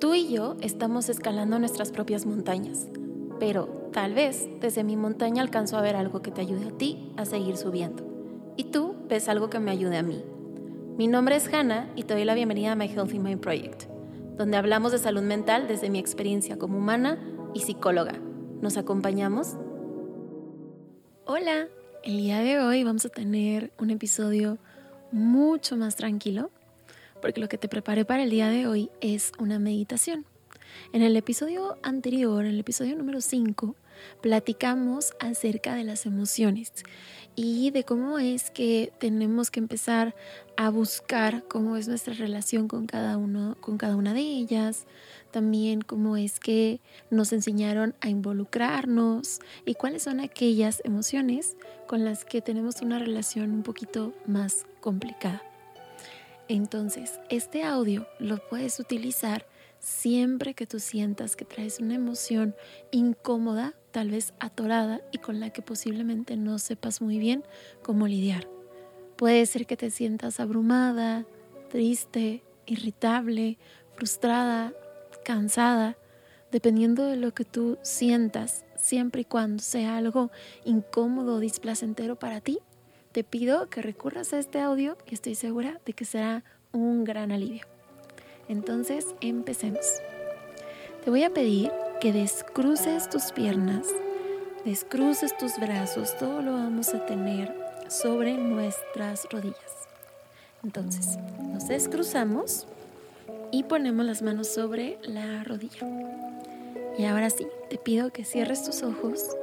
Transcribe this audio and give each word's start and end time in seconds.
Tú 0.00 0.14
y 0.14 0.28
yo 0.28 0.56
estamos 0.60 1.08
escalando 1.08 1.58
nuestras 1.58 1.90
propias 1.90 2.24
montañas, 2.24 2.86
pero 3.40 3.90
tal 3.92 4.14
vez 4.14 4.48
desde 4.60 4.84
mi 4.84 4.96
montaña 4.96 5.42
alcanzo 5.42 5.76
a 5.76 5.80
ver 5.80 5.96
algo 5.96 6.22
que 6.22 6.30
te 6.30 6.40
ayude 6.40 6.68
a 6.68 6.78
ti 6.78 7.12
a 7.16 7.24
seguir 7.24 7.56
subiendo. 7.56 8.04
Y 8.56 8.64
tú 8.64 8.94
ves 9.08 9.28
algo 9.28 9.50
que 9.50 9.58
me 9.58 9.72
ayude 9.72 9.96
a 9.96 10.04
mí. 10.04 10.22
Mi 10.96 11.08
nombre 11.08 11.34
es 11.34 11.52
Hannah 11.52 11.90
y 11.96 12.04
te 12.04 12.14
doy 12.14 12.24
la 12.24 12.34
bienvenida 12.34 12.72
a 12.72 12.76
My 12.76 12.86
Healthy 12.86 13.18
Mind 13.18 13.40
Project, 13.40 13.86
donde 14.36 14.56
hablamos 14.56 14.92
de 14.92 14.98
salud 14.98 15.22
mental 15.22 15.66
desde 15.66 15.90
mi 15.90 15.98
experiencia 15.98 16.58
como 16.58 16.78
humana 16.78 17.18
y 17.52 17.60
psicóloga. 17.60 18.14
¿Nos 18.60 18.76
acompañamos? 18.76 19.56
Hola, 21.26 21.66
el 22.04 22.18
día 22.18 22.38
de 22.38 22.60
hoy 22.60 22.84
vamos 22.84 23.04
a 23.04 23.08
tener 23.08 23.72
un 23.80 23.90
episodio 23.90 24.58
mucho 25.10 25.76
más 25.76 25.96
tranquilo, 25.96 26.52
porque 27.20 27.40
lo 27.40 27.48
que 27.48 27.58
te 27.58 27.68
preparé 27.68 28.04
para 28.04 28.22
el 28.22 28.30
día 28.30 28.48
de 28.48 28.66
hoy 28.66 28.90
es 29.00 29.32
una 29.38 29.58
meditación. 29.58 30.26
En 30.92 31.02
el 31.02 31.16
episodio 31.16 31.78
anterior, 31.82 32.44
en 32.44 32.52
el 32.52 32.60
episodio 32.60 32.96
número 32.96 33.20
5, 33.20 33.74
platicamos 34.20 35.12
acerca 35.20 35.74
de 35.74 35.84
las 35.84 36.06
emociones 36.06 36.72
y 37.34 37.70
de 37.70 37.84
cómo 37.84 38.18
es 38.18 38.50
que 38.50 38.92
tenemos 38.98 39.50
que 39.50 39.60
empezar 39.60 40.14
a 40.56 40.70
buscar 40.70 41.44
cómo 41.46 41.76
es 41.76 41.88
nuestra 41.88 42.14
relación 42.14 42.68
con 42.68 42.86
cada 42.86 43.16
uno, 43.16 43.56
con 43.60 43.78
cada 43.78 43.96
una 43.96 44.14
de 44.14 44.20
ellas, 44.20 44.86
también 45.30 45.82
cómo 45.82 46.16
es 46.16 46.40
que 46.40 46.80
nos 47.10 47.32
enseñaron 47.32 47.94
a 48.00 48.08
involucrarnos 48.08 49.40
y 49.64 49.74
cuáles 49.74 50.02
son 50.02 50.20
aquellas 50.20 50.80
emociones 50.84 51.56
con 51.86 52.04
las 52.04 52.24
que 52.24 52.40
tenemos 52.40 52.82
una 52.82 52.98
relación 52.98 53.52
un 53.52 53.62
poquito 53.62 54.14
más 54.26 54.66
complicada. 54.80 55.42
Entonces, 56.48 57.20
este 57.28 57.62
audio 57.62 58.06
lo 58.18 58.38
puedes 58.48 58.80
utilizar 58.80 59.46
siempre 59.80 60.54
que 60.54 60.66
tú 60.66 60.80
sientas 60.80 61.36
que 61.36 61.44
traes 61.44 61.78
una 61.78 61.94
emoción 61.94 62.56
incómoda, 62.90 63.74
tal 63.90 64.10
vez 64.10 64.32
atorada 64.40 65.02
y 65.12 65.18
con 65.18 65.40
la 65.40 65.50
que 65.50 65.60
posiblemente 65.60 66.36
no 66.36 66.58
sepas 66.58 67.02
muy 67.02 67.18
bien 67.18 67.44
cómo 67.82 68.06
lidiar. 68.06 68.48
Puede 69.16 69.44
ser 69.44 69.66
que 69.66 69.76
te 69.76 69.90
sientas 69.90 70.40
abrumada, 70.40 71.26
triste, 71.68 72.42
irritable, 72.66 73.58
frustrada, 73.94 74.72
cansada, 75.24 75.98
dependiendo 76.50 77.04
de 77.04 77.16
lo 77.16 77.34
que 77.34 77.44
tú 77.44 77.78
sientas, 77.82 78.64
siempre 78.76 79.20
y 79.22 79.24
cuando 79.24 79.62
sea 79.62 79.98
algo 79.98 80.30
incómodo 80.64 81.34
o 81.34 81.40
displacentero 81.40 82.18
para 82.18 82.40
ti, 82.40 82.58
te 83.12 83.24
pido 83.24 83.68
que 83.68 83.82
recurras 83.82 84.32
a 84.32 84.38
este 84.38 84.60
audio 84.60 84.96
y 85.06 85.14
estoy 85.14 85.34
segura 85.34 85.80
de 85.84 85.92
que 85.92 86.04
será 86.04 86.44
un 86.72 87.04
gran 87.04 87.32
alivio. 87.32 87.64
Entonces, 88.48 89.06
empecemos. 89.20 89.84
Te 91.04 91.10
voy 91.10 91.22
a 91.24 91.32
pedir 91.32 91.70
que 92.00 92.12
descruces 92.12 93.08
tus 93.08 93.32
piernas, 93.32 93.86
descruces 94.64 95.36
tus 95.36 95.58
brazos, 95.58 96.16
todo 96.16 96.42
lo 96.42 96.52
vamos 96.52 96.94
a 96.94 97.04
tener 97.06 97.54
sobre 97.88 98.34
nuestras 98.34 99.26
rodillas. 99.30 99.88
Entonces, 100.62 101.18
nos 101.40 101.68
descruzamos 101.68 102.66
y 103.50 103.62
ponemos 103.64 104.04
las 104.04 104.22
manos 104.22 104.48
sobre 104.48 104.98
la 105.02 105.44
rodilla. 105.44 105.86
Y 106.98 107.04
ahora 107.04 107.30
sí, 107.30 107.46
te 107.70 107.78
pido 107.78 108.10
que 108.12 108.24
cierres 108.24 108.64
tus 108.64 108.82
ojos 108.82 109.36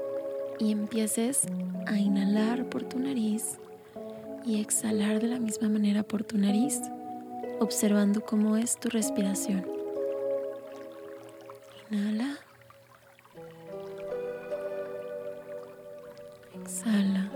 y 0.59 0.71
empieces 0.71 1.43
a 1.85 1.97
inhalar 1.97 2.65
por 2.69 2.83
tu 2.83 2.99
nariz 2.99 3.57
y 4.45 4.61
exhalar 4.61 5.19
de 5.21 5.27
la 5.27 5.39
misma 5.39 5.69
manera 5.69 6.03
por 6.03 6.23
tu 6.23 6.37
nariz 6.37 6.79
observando 7.59 8.21
cómo 8.21 8.57
es 8.57 8.77
tu 8.79 8.89
respiración. 8.89 9.65
Inhala. 11.89 12.37
Exhala. 16.61 17.31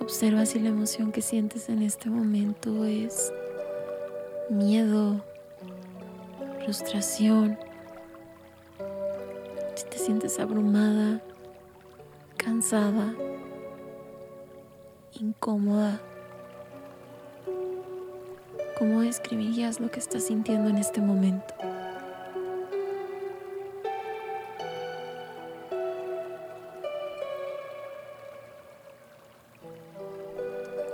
Observa 0.00 0.46
si 0.46 0.58
la 0.58 0.68
emoción 0.68 1.12
que 1.12 1.22
sientes 1.22 1.68
en 1.68 1.82
este 1.82 2.10
momento 2.10 2.84
es 2.84 3.32
miedo, 4.50 5.24
frustración, 6.64 7.58
si 9.74 9.84
te 9.86 9.98
sientes 9.98 10.38
abrumada, 10.38 11.20
cansada 12.36 13.14
incómoda. 15.20 16.00
¿Cómo 18.78 19.02
describirías 19.02 19.80
lo 19.80 19.90
que 19.90 20.00
estás 20.00 20.24
sintiendo 20.24 20.70
en 20.70 20.78
este 20.78 21.00
momento? 21.00 21.54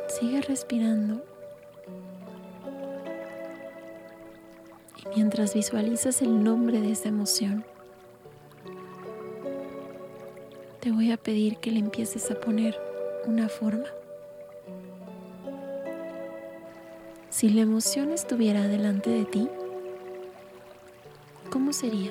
Sigue 0.09 0.41
respirando. 0.43 1.38
Mientras 5.15 5.55
visualizas 5.55 6.23
el 6.23 6.43
nombre 6.43 6.81
de 6.81 6.93
esa 6.93 7.09
emoción, 7.09 7.65
te 10.81 10.93
voy 10.93 11.13
a 11.13 11.17
pedir 11.17 11.57
que 11.59 11.71
le 11.71 11.81
empieces 11.81 12.31
a 12.31 12.41
poner 12.41 12.79
una 13.27 13.49
forma. 13.49 13.87
Si 17.31 17.49
la 17.51 17.63
emoción 17.63 18.11
estuviera 18.11 18.67
delante 18.67 19.11
de 19.11 19.25
ti, 19.25 19.49
¿cómo 21.51 21.73
sería? 21.73 22.11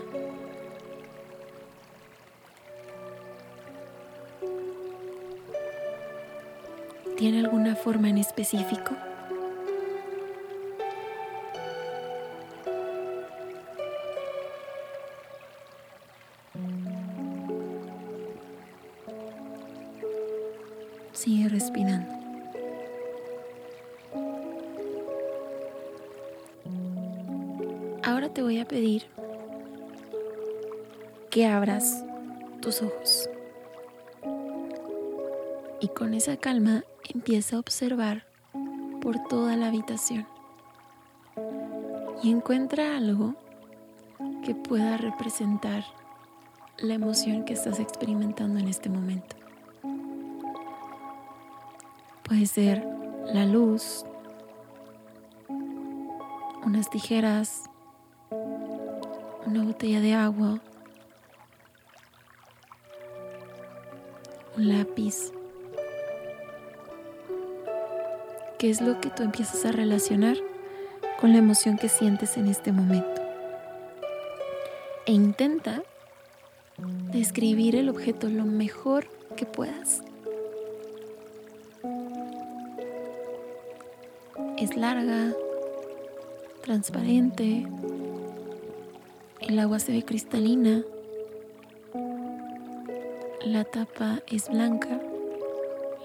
¿Tiene 7.18 7.40
alguna 7.40 7.76
forma 7.76 8.10
en 8.10 8.20
específico? 8.20 8.92
Pedir 28.78 29.08
que 31.32 31.48
abras 31.48 32.06
tus 32.62 32.84
ojos 32.84 33.28
y 35.80 35.88
con 35.88 36.14
esa 36.14 36.38
calma 36.38 36.84
empieza 37.12 37.56
a 37.56 37.60
observar 37.60 38.28
por 39.02 39.18
toda 39.30 39.58
la 39.58 39.70
habitación 39.70 40.28
y 42.22 42.30
encuentra 42.30 42.96
algo 42.96 43.34
que 44.46 44.54
pueda 44.54 44.96
representar 44.98 45.84
la 46.78 46.94
emoción 46.94 47.46
que 47.46 47.54
estás 47.54 47.80
experimentando 47.80 48.60
en 48.60 48.68
este 48.68 48.90
momento. 48.90 49.36
Puede 52.22 52.46
ser 52.46 52.88
la 53.34 53.48
luz, 53.48 54.06
unas 56.64 56.92
tijeras, 56.92 57.72
una 59.48 59.64
botella 59.64 60.02
de 60.02 60.14
agua, 60.14 60.60
un 64.58 64.68
lápiz. 64.68 65.32
¿Qué 68.60 68.70
es 68.70 68.82
lo 68.82 69.00
que 69.00 69.10
tú 69.10 69.24
empiezas 69.24 69.64
a 69.64 69.72
relacionar 69.72 70.36
con 71.22 71.32
la 71.32 71.38
emoción 71.38 71.78
que 71.78 71.88
sientes 71.88 72.36
en 72.36 72.48
este 72.48 72.74
momento? 72.74 73.22
E 75.06 75.14
intenta 75.14 75.82
describir 77.14 77.78
el 77.78 77.88
objeto 77.88 78.28
lo 78.28 78.44
mejor 78.44 79.08
que 79.38 79.46
puedas. 79.46 80.02
Es 84.58 84.76
larga, 84.76 85.34
transparente, 86.64 87.66
el 89.42 89.60
agua 89.60 89.80
se 89.80 89.92
ve 89.92 90.04
cristalina. 90.04 90.84
La 93.46 93.64
tapa 93.64 94.20
es 94.28 94.50
blanca. 94.50 95.00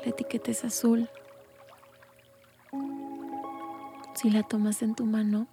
La 0.05 0.11
etiqueta 0.11 0.51
es 0.51 0.65
azul. 0.65 1.09
Si 4.15 4.31
la 4.31 4.43
tomas 4.43 4.83
en 4.83 4.95
tu 4.95 5.05
mano, 5.05 5.47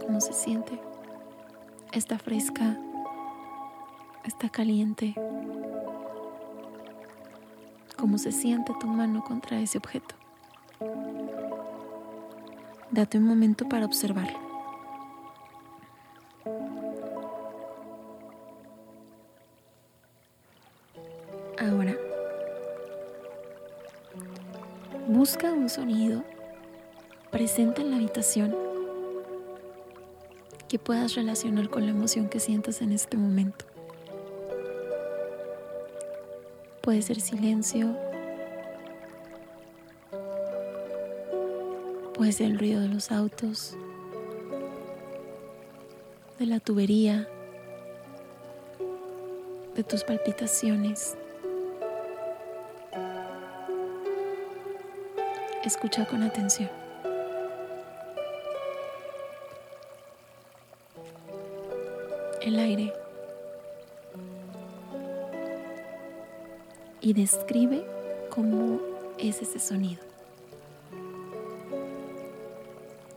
¿cómo 0.00 0.20
se 0.20 0.32
siente? 0.32 0.80
Está 1.92 2.18
fresca. 2.18 2.76
Está 4.24 4.48
caliente. 4.48 5.14
¿Cómo 7.96 8.18
se 8.18 8.32
siente 8.32 8.72
tu 8.80 8.86
mano 8.86 9.22
contra 9.24 9.60
ese 9.60 9.78
objeto? 9.78 10.14
Date 12.90 13.18
un 13.18 13.24
momento 13.24 13.68
para 13.68 13.84
observarlo. 13.84 14.47
Sonido 25.68 26.24
presente 27.30 27.82
en 27.82 27.90
la 27.90 27.96
habitación 27.96 28.56
que 30.68 30.78
puedas 30.78 31.14
relacionar 31.14 31.68
con 31.68 31.84
la 31.84 31.90
emoción 31.90 32.28
que 32.28 32.40
sientas 32.40 32.82
en 32.82 32.92
este 32.92 33.16
momento. 33.16 33.64
Puede 36.82 37.02
ser 37.02 37.20
silencio, 37.20 37.96
puede 42.14 42.32
ser 42.32 42.46
el 42.46 42.58
ruido 42.58 42.80
de 42.80 42.88
los 42.88 43.10
autos, 43.10 43.76
de 46.38 46.46
la 46.46 46.60
tubería, 46.60 47.28
de 49.74 49.84
tus 49.84 50.04
palpitaciones. 50.04 51.16
Escucha 55.64 56.06
con 56.06 56.22
atención. 56.22 56.70
El 62.40 62.58
aire. 62.58 62.92
Y 67.00 67.12
describe 67.12 67.84
cómo 68.30 68.80
es 69.18 69.42
ese 69.42 69.58
sonido. 69.58 70.02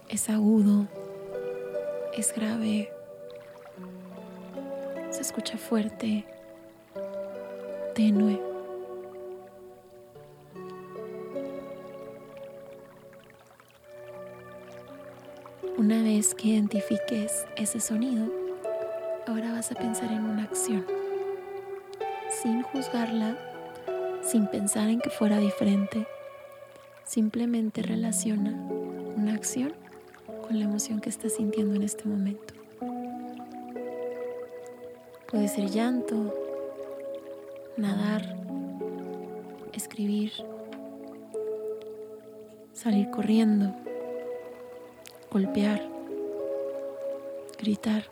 Es 0.10 0.30
agudo, 0.30 0.88
es 2.14 2.34
grave, 2.34 2.92
se 5.10 5.22
escucha 5.22 5.58
fuerte, 5.58 6.26
tenue. 7.96 8.51
Que 16.36 16.50
identifiques 16.50 17.46
ese 17.56 17.80
sonido, 17.80 18.32
ahora 19.28 19.52
vas 19.54 19.72
a 19.72 19.76
pensar 19.76 20.12
en 20.12 20.24
una 20.24 20.44
acción, 20.44 20.86
sin 22.42 22.62
juzgarla, 22.64 23.38
sin 24.22 24.48
pensar 24.48 24.90
en 24.90 25.00
que 25.00 25.10
fuera 25.10 25.38
diferente. 25.38 26.08
Simplemente 27.04 27.82
relaciona 27.82 28.52
una 29.16 29.34
acción 29.34 29.74
con 30.42 30.60
la 30.60 30.66
emoción 30.66 31.02
que 31.02 31.10
estás 31.10 31.34
sintiendo 31.34 31.76
en 31.76 31.84
este 31.84 32.08
momento. 32.08 32.54
Puede 35.30 35.48
ser 35.48 35.70
llanto, 35.70 36.34
nadar, 37.78 38.36
escribir, 39.74 40.32
salir 42.74 43.10
corriendo 43.10 43.74
golpear, 45.32 45.91
gritar. 47.62 48.04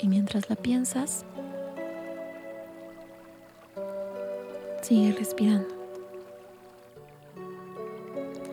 Y 0.00 0.08
mientras 0.08 0.50
la 0.50 0.56
piensas, 0.56 1.24
sigue 4.82 5.12
respirando 5.12 5.68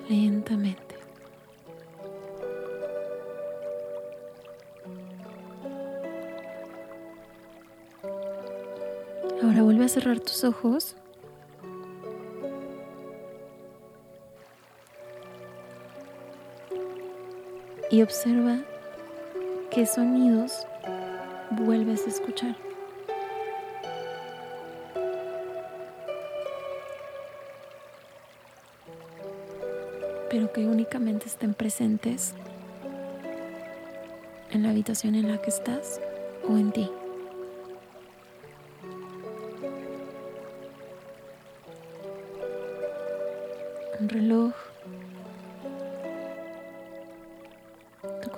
lentamente. 0.07 0.95
Ahora 9.41 9.63
vuelve 9.63 9.85
a 9.85 9.89
cerrar 9.89 10.19
tus 10.19 10.43
ojos 10.43 10.95
y 17.99 18.01
observa 18.01 18.59
qué 19.71 19.85
sonidos 19.85 20.65
vuelves 21.51 22.05
a 22.05 22.09
escuchar. 22.09 22.55
pero 30.29 30.53
que 30.53 30.65
únicamente 30.65 31.25
estén 31.25 31.55
presentes 31.55 32.35
en 34.51 34.61
la 34.61 34.69
habitación 34.69 35.15
en 35.15 35.27
la 35.27 35.41
que 35.41 35.49
estás 35.49 35.99
o 36.47 36.55
en 36.55 36.71
ti. 36.71 36.89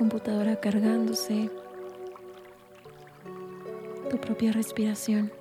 Computadora 0.02 0.56
cargándose, 0.56 1.52
tu 4.10 4.18
propia 4.18 4.52
respiración. 4.52 5.32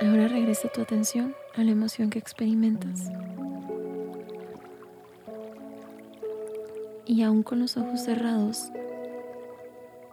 Ahora 0.00 0.28
regresa 0.28 0.68
tu 0.68 0.82
atención 0.82 1.34
a 1.56 1.64
la 1.64 1.72
emoción 1.72 2.10
que 2.10 2.20
experimentas. 2.20 3.10
Y 7.06 7.24
aún 7.24 7.42
con 7.42 7.58
los 7.58 7.76
ojos 7.76 8.04
cerrados, 8.04 8.70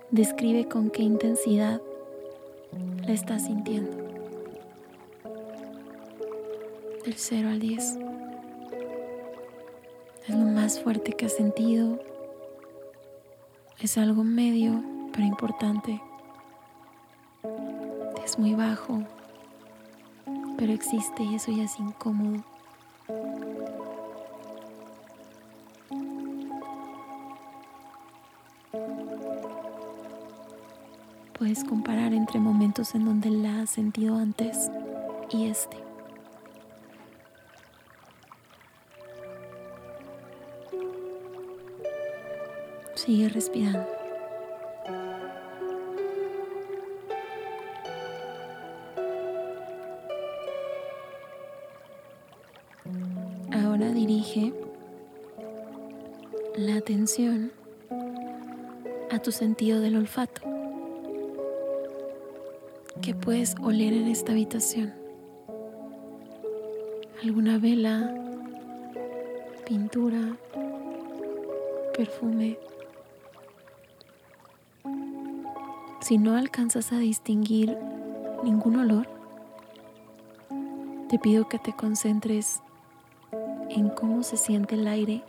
describe 0.09 0.67
con 0.67 0.89
qué 0.89 1.03
intensidad 1.03 1.79
la 3.05 3.13
estás 3.13 3.45
sintiendo. 3.45 3.97
Del 7.03 7.15
0 7.15 7.49
al 7.49 7.59
10. 7.59 7.97
Es 10.27 10.35
lo 10.35 10.45
más 10.45 10.79
fuerte 10.81 11.13
que 11.13 11.25
has 11.25 11.35
sentido. 11.35 11.99
Es 13.79 13.97
algo 13.97 14.23
medio, 14.23 14.83
pero 15.13 15.25
importante. 15.25 16.01
Es 18.25 18.37
muy 18.37 18.55
bajo, 18.55 19.03
pero 20.57 20.73
existe 20.73 21.23
y 21.23 21.35
eso 21.35 21.51
ya 21.51 21.63
es 21.63 21.79
incómodo. 21.79 22.43
Puedes 31.37 31.63
comparar 31.63 32.13
entre 32.13 32.39
momentos 32.39 32.95
en 32.95 33.05
donde 33.05 33.29
la 33.29 33.61
has 33.61 33.69
sentido 33.69 34.15
antes 34.15 34.71
y 35.29 35.45
este. 35.45 35.77
Sigue 42.95 43.29
respirando. 43.29 43.85
Ahora 53.53 53.91
dirige 53.91 54.53
la 56.55 56.77
atención 56.77 57.51
a 59.11 59.19
tu 59.19 59.31
sentido 59.31 59.79
del 59.81 59.97
olfato. 59.97 60.56
¿Qué 63.01 63.15
puedes 63.15 63.55
oler 63.61 63.93
en 63.93 64.07
esta 64.07 64.33
habitación? 64.33 64.93
¿Alguna 67.23 67.57
vela? 67.57 68.13
¿Pintura? 69.65 70.37
¿Perfume? 71.95 72.57
Si 76.01 76.17
no 76.17 76.35
alcanzas 76.35 76.91
a 76.91 76.99
distinguir 76.99 77.77
ningún 78.43 78.77
olor, 78.77 79.07
te 81.09 81.19
pido 81.19 81.47
que 81.47 81.59
te 81.59 81.73
concentres 81.73 82.61
en 83.69 83.89
cómo 83.89 84.23
se 84.23 84.37
siente 84.37 84.75
el 84.75 84.87
aire 84.87 85.23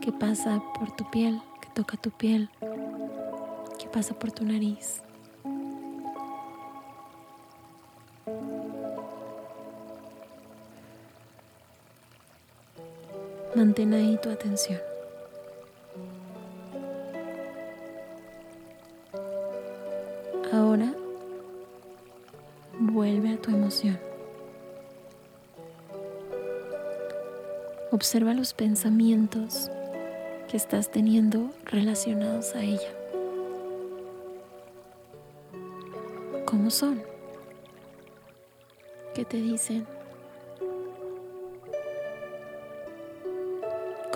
que 0.00 0.12
pasa 0.12 0.62
por 0.78 0.90
tu 0.96 1.08
piel, 1.10 1.40
que 1.60 1.68
toca 1.74 1.96
tu 1.96 2.10
piel, 2.10 2.50
que 3.78 3.86
pasa 3.86 4.14
por 4.18 4.32
tu 4.32 4.44
nariz. 4.44 5.02
Mantén 13.72 13.94
ahí 13.94 14.18
tu 14.22 14.28
atención. 14.28 14.78
Ahora 20.52 20.92
vuelve 22.78 23.32
a 23.32 23.38
tu 23.38 23.50
emoción. 23.50 23.98
Observa 27.90 28.34
los 28.34 28.52
pensamientos 28.52 29.70
que 30.50 30.58
estás 30.58 30.90
teniendo 30.90 31.48
relacionados 31.64 32.54
a 32.54 32.62
ella. 32.62 32.92
¿Cómo 36.44 36.68
son? 36.68 37.02
¿Qué 39.14 39.24
te 39.24 39.38
dicen? 39.38 39.86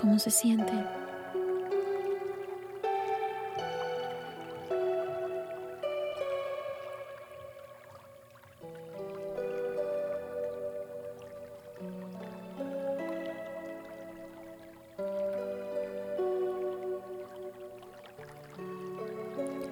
¿Cómo 0.07 0.19
se 0.19 0.31
sienten? 0.31 0.85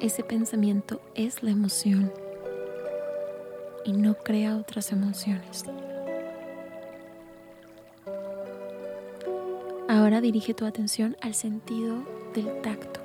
ese 0.01 0.21
pensamiento 0.23 1.01
es 1.15 1.43
la 1.43 1.51
emoción 1.51 2.11
y 3.85 3.93
no 3.93 4.15
crea 4.15 4.57
otras 4.57 4.91
emociones. 4.91 5.63
Ahora 10.05 10.21
dirige 10.21 10.53
tu 10.53 10.65
atención 10.65 11.17
al 11.19 11.33
sentido 11.33 11.95
del 12.35 12.61
tacto. 12.61 12.99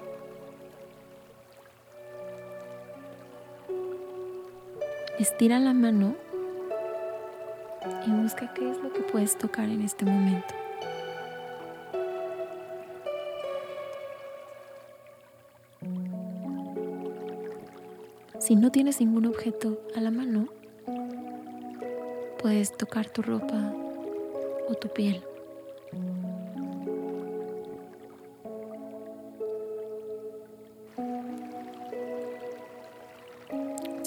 Estira 5.19 5.59
la 5.61 5.73
mano 5.73 6.15
y 8.07 8.11
busca 8.11 8.53
qué 8.53 8.71
es 8.71 8.77
lo 8.83 8.93
que 8.93 9.01
puedes 9.01 9.39
tocar 9.39 9.71
en 9.71 9.81
este 9.81 10.05
momento. 10.05 10.55
Si 18.41 18.57
no 18.57 18.71
tienes 18.71 19.01
ningún 19.01 19.25
objeto 19.25 19.81
a 19.97 20.03
la 20.03 20.11
mano, 20.11 20.49
puedes 22.43 22.77
tocar 22.77 23.09
tu 23.09 23.23
ropa 23.23 23.73
o 24.69 24.75
tu 24.75 24.89
piel. 24.89 25.25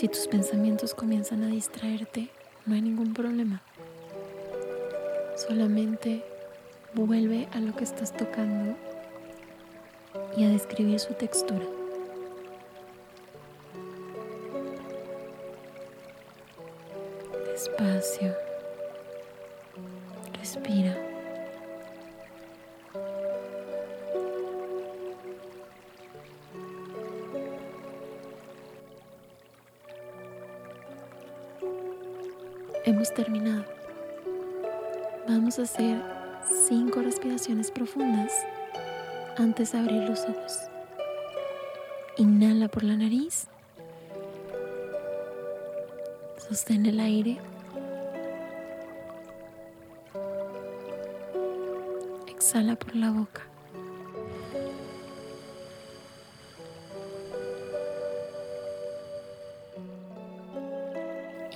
Si 0.04 0.10
tus 0.10 0.28
pensamientos 0.28 0.94
comienzan 0.94 1.44
a 1.44 1.48
distraerte, 1.48 2.28
no 2.66 2.76
hay 2.76 2.82
ningún 2.82 3.14
problema. 3.14 3.62
Solamente 5.38 6.26
vuelve 6.94 7.48
a 7.54 7.62
lo 7.62 7.74
que 7.74 7.86
estás 7.86 8.12
tocando 8.12 8.76
y 10.36 10.44
a 10.44 10.50
describir 10.50 11.00
su 11.00 11.14
textura. 11.14 11.66
Despacio. 17.54 18.36
Respira. 20.38 21.12
Terminado. 33.12 33.66
Vamos 35.28 35.60
a 35.60 35.64
hacer 35.64 36.02
cinco 36.68 37.02
respiraciones 37.02 37.70
profundas 37.70 38.32
antes 39.38 39.74
de 39.74 39.80
abrir 39.80 40.04
los 40.04 40.22
ojos. 40.22 40.58
Inhala 42.18 42.70
por 42.70 42.84
la 42.84 42.96
nariz. 42.96 43.48
Sostén 46.48 46.86
el 46.86 47.00
aire. 47.02 47.40
Exhala 52.28 52.76
por 52.78 52.96
la 52.96 53.12
boca. 53.12 53.42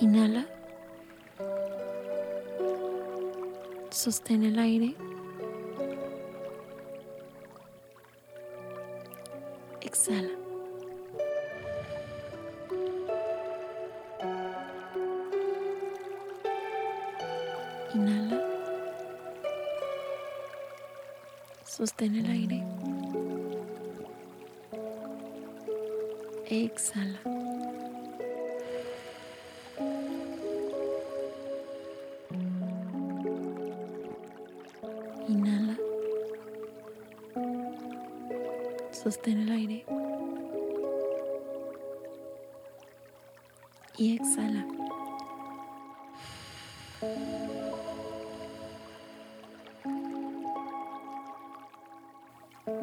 Inhala. 0.00 0.57
Sostén 3.98 4.44
el 4.44 4.56
aire. 4.60 4.94
Exhala. 9.80 10.30
Inhala. 17.92 18.40
Sostén 21.64 22.14
el 22.14 22.30
aire. 22.30 22.62
Exhala. 26.46 27.37
Sostén 39.08 39.38
el 39.38 39.50
aire. 39.52 39.86
Y 43.96 44.16
exhala. 44.16 44.66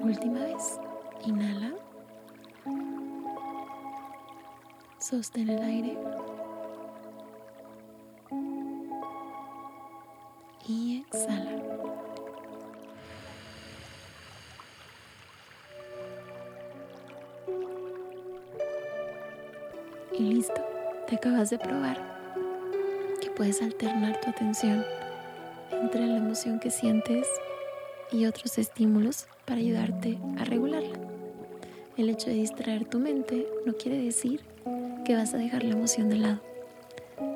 Última 0.01 0.39
vez. 0.39 0.79
Inhala. 1.27 1.75
Sostén 4.97 5.49
el 5.49 5.61
aire. 5.61 6.14
Y 20.17 20.23
listo, 20.23 20.61
te 21.07 21.15
acabas 21.15 21.49
de 21.49 21.59
probar 21.59 21.97
que 23.21 23.29
puedes 23.29 23.61
alternar 23.61 24.21
tu 24.21 24.29
atención 24.29 24.85
entre 25.71 26.07
la 26.07 26.17
emoción 26.17 26.59
que 26.59 26.71
sientes 26.71 27.27
y 28.11 28.25
otros 28.25 28.57
estímulos 28.57 29.27
para 29.45 29.59
ayudarte 29.59 30.17
a 30.39 30.45
regularla. 30.45 30.97
El 31.97 32.09
hecho 32.09 32.27
de 32.27 32.35
distraer 32.35 32.85
tu 32.85 32.99
mente 32.99 33.45
no 33.65 33.73
quiere 33.73 33.97
decir 33.97 34.41
que 35.03 35.15
vas 35.15 35.33
a 35.33 35.37
dejar 35.37 35.63
la 35.63 35.73
emoción 35.73 36.09
de 36.09 36.15
lado, 36.15 36.39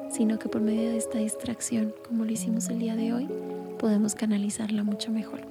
sino 0.09 0.39
que 0.39 0.47
por 0.47 0.61
medio 0.61 0.89
de 0.89 0.97
esta 0.97 1.17
distracción, 1.17 1.93
como 2.07 2.23
lo 2.23 2.31
hicimos 2.31 2.69
el 2.69 2.79
día 2.79 2.95
de 2.95 3.13
hoy, 3.13 3.27
podemos 3.77 4.15
canalizarla 4.15 4.83
mucho 4.83 5.11
mejor. 5.11 5.41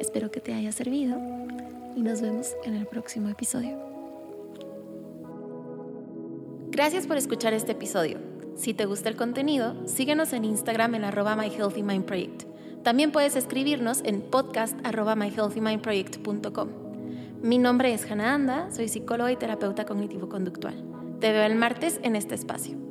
Espero 0.00 0.30
que 0.30 0.40
te 0.40 0.54
haya 0.54 0.72
servido 0.72 1.16
y 1.96 2.02
nos 2.02 2.20
vemos 2.20 2.56
en 2.64 2.74
el 2.74 2.86
próximo 2.86 3.28
episodio. 3.28 3.89
Gracias 6.80 7.06
por 7.06 7.18
escuchar 7.18 7.52
este 7.52 7.72
episodio. 7.72 8.16
Si 8.56 8.72
te 8.72 8.86
gusta 8.86 9.10
el 9.10 9.16
contenido, 9.16 9.86
síguenos 9.86 10.32
en 10.32 10.46
Instagram 10.46 10.94
en 10.94 11.04
arroba 11.04 11.36
My 11.36 11.50
Healthy 11.50 11.82
Mind 11.82 12.06
Project. 12.06 12.44
También 12.82 13.12
puedes 13.12 13.36
escribirnos 13.36 14.00
en 14.02 14.22
podcast. 14.22 14.78
Mi 17.42 17.58
nombre 17.58 17.92
es 17.92 18.10
Hannah 18.10 18.32
Anda, 18.32 18.70
soy 18.70 18.88
psicóloga 18.88 19.30
y 19.30 19.36
terapeuta 19.36 19.84
cognitivo-conductual. 19.84 20.82
Te 21.20 21.32
veo 21.32 21.42
el 21.44 21.54
martes 21.54 22.00
en 22.02 22.16
este 22.16 22.34
espacio. 22.34 22.89